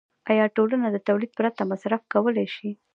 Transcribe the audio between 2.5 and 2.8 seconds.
شي